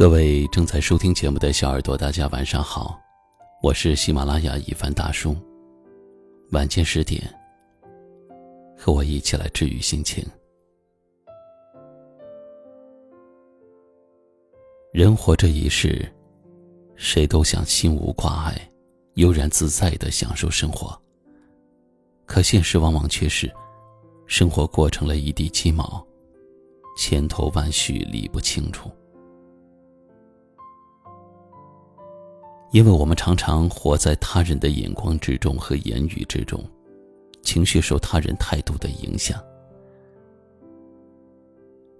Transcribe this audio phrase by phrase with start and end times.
[0.00, 2.98] 各位正在收听节目的小耳朵，大家晚上好，
[3.62, 5.36] 我是喜马拉雅一凡大叔。
[6.52, 7.22] 晚间十点，
[8.78, 10.26] 和我一起来治愈心情。
[14.90, 16.10] 人活这一世，
[16.96, 18.58] 谁都想心无挂碍、
[19.16, 20.98] 悠然自在的享受生活。
[22.24, 23.52] 可现实往往却是，
[24.26, 26.02] 生活过成了一地鸡毛，
[26.96, 28.90] 千头万绪理不清楚。
[32.70, 36.64] 因为我们常常活在他人的眼光之中和言语之中，
[37.42, 39.42] 情绪受他人态度的影响。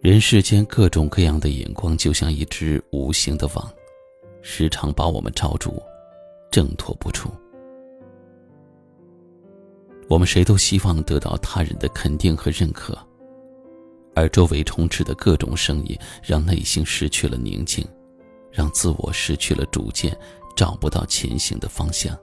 [0.00, 3.68] 人世间各种各样的眼光，就像一只无形的网，
[4.42, 5.82] 时常把我们罩住，
[6.52, 7.28] 挣脱不出。
[10.08, 12.96] 我们谁都希望得到他人的肯定和认可，
[14.14, 17.84] 而周围充斥的各种声音，让内心失去了宁静，
[18.50, 20.16] 让自我失去了主见。
[20.54, 22.18] 找不到前行的方向。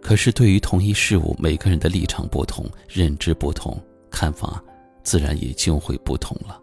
[0.00, 4.62] 可是，对于同一事物，每个人的立场不同，认知不同，看法
[5.02, 6.60] 自然也就会不同了。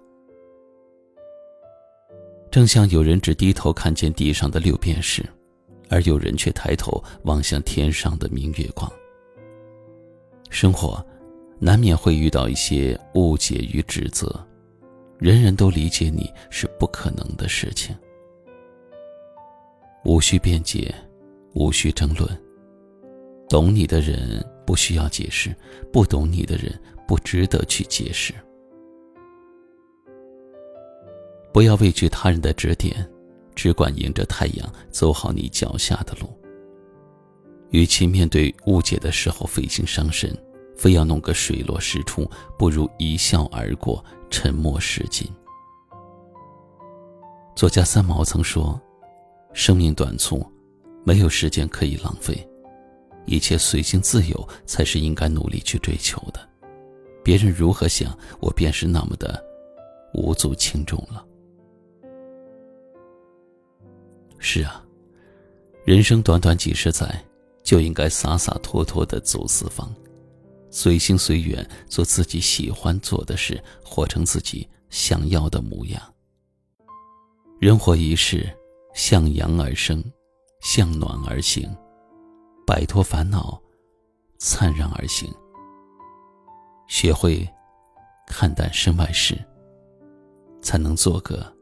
[2.51, 5.25] 正像有人只低头看见地上的六便士，
[5.89, 8.91] 而有人却抬头望向天上的明月光。
[10.49, 11.03] 生活
[11.59, 14.45] 难免会遇到一些误解与指责，
[15.17, 17.95] 人人都理解你是不可能的事情。
[20.03, 20.93] 无需辩解，
[21.53, 22.27] 无需争论。
[23.47, 25.55] 懂你的人不需要解释，
[25.91, 26.73] 不懂你的人
[27.07, 28.33] 不值得去解释。
[31.53, 33.07] 不要畏惧他人的指点，
[33.53, 36.27] 只管迎着太阳走好你脚下的路。
[37.69, 40.35] 与其面对误解的时候费心伤神，
[40.75, 45.29] 非要弄个水落石出，不如一笑而过，沉默是金。
[47.55, 48.81] 作家三毛曾说。
[49.53, 50.45] 生命短促，
[51.03, 52.47] 没有时间可以浪费，
[53.25, 56.39] 一切随心自由才是应该努力去追求的。
[57.23, 59.43] 别人如何想，我便是那么的
[60.13, 61.25] 无足轻重了。
[64.39, 64.83] 是啊，
[65.85, 67.23] 人生短短几十载，
[67.61, 69.93] 就应该洒洒脱脱的走四方，
[70.71, 76.01] 随心随缘做自己喜欢做的事，活成自己想要的模样。
[77.59, 78.49] 人活一世。
[78.93, 80.03] 向阳而生，
[80.59, 81.69] 向暖而行，
[82.65, 83.61] 摆脱烦恼，
[84.37, 85.31] 灿然而行。
[86.87, 87.47] 学会
[88.27, 89.37] 看淡身外事，
[90.61, 91.55] 才能做个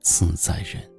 [0.00, 0.93] 自在人。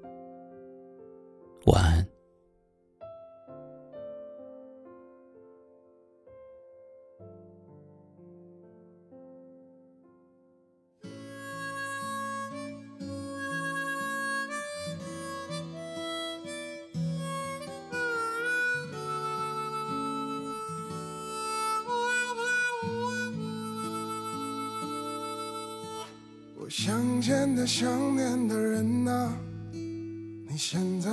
[26.85, 29.35] 想见的、想念的人啊，
[29.73, 31.09] 你现在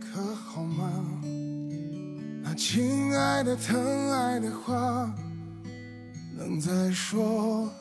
[0.00, 0.90] 可好吗？
[2.42, 5.14] 那亲爱的、疼爱的话，
[6.36, 7.72] 能再说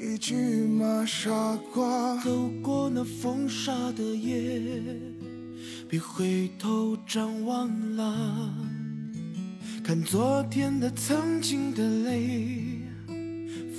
[0.00, 0.34] 一句
[0.66, 1.04] 吗？
[1.06, 1.30] 傻
[1.72, 4.60] 瓜，走过那风沙的夜，
[5.88, 8.52] 别回头张望了，
[9.84, 12.80] 看昨天的、曾经的泪，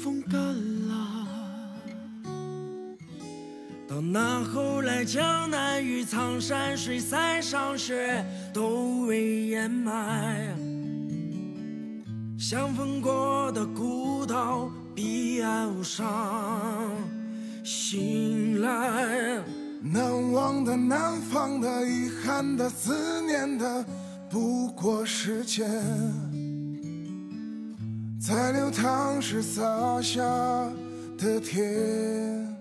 [0.01, 0.78] 风干了。
[3.89, 8.23] 到那后来江南与苍山水塞上雪
[8.53, 10.55] 都未掩埋，
[12.37, 16.91] 相逢过的孤岛彼岸无上
[17.63, 19.41] 醒来，
[19.81, 23.83] 难忘的、难放的、遗憾的、思念的，
[24.29, 25.67] 不过时间
[28.21, 30.21] 在流淌时洒下
[31.17, 32.58] 的甜。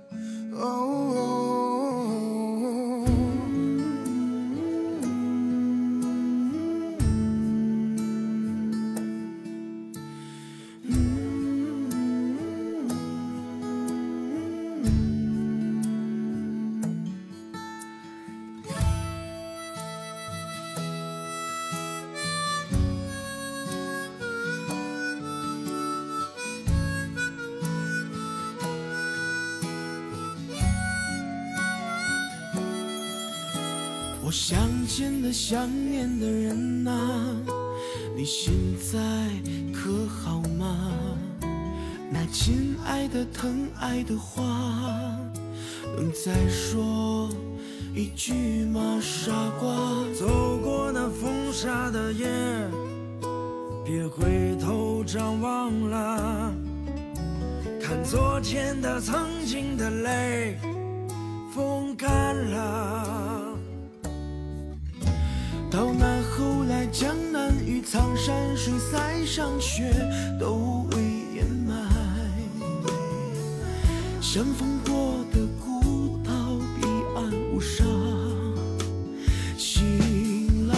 [34.29, 37.35] 我想见的、想念的人啊，
[38.15, 38.99] 你现在
[39.73, 40.93] 可好吗？
[42.11, 44.45] 那亲爱的、疼爱的话，
[45.97, 47.31] 能再说
[47.95, 49.75] 一句吗，傻瓜？
[50.13, 52.29] 走过那风沙的夜，
[53.83, 56.55] 别回头张望了，
[57.81, 60.59] 看昨天的、曾经的泪，
[61.51, 63.48] 风干了。
[65.79, 69.95] 到那后来，江南与苍山水塞上雪，
[70.37, 70.99] 都未
[71.37, 71.73] 掩埋。
[74.21, 76.33] 相逢过的孤岛，
[76.75, 76.85] 彼
[77.15, 77.85] 岸无沙。
[79.57, 80.75] 醒来，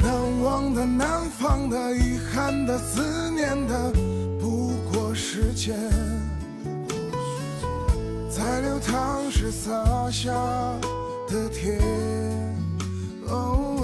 [0.00, 3.92] 难忘的、难放的、遗憾的、思念的，
[4.38, 5.74] 不过时间
[8.30, 10.32] 在流淌时洒下
[11.26, 11.80] 的甜。
[13.28, 13.75] 哦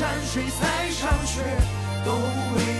[0.00, 1.42] 山水塞上雪，
[2.06, 2.12] 都
[2.54, 2.79] 未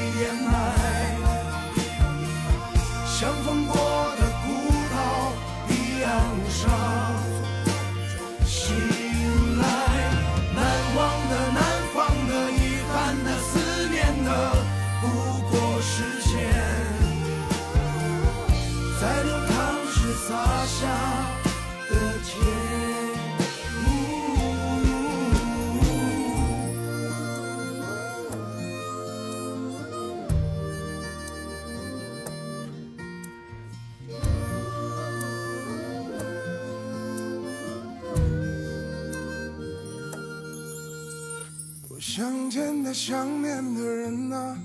[42.01, 44.57] 想见的、想念的人啊，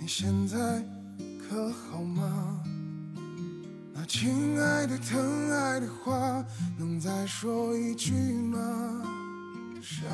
[0.00, 0.84] 你现在
[1.38, 2.60] 可好吗？
[3.94, 6.44] 那亲爱的、疼爱的话，
[6.76, 9.04] 能再说一句吗？
[9.80, 10.04] 傻。